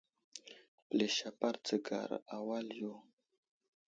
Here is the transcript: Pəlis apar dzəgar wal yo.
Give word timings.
Pəlis 0.85 1.17
apar 1.29 1.55
dzəgar 1.65 2.09
wal 2.47 2.67
yo. 2.81 2.93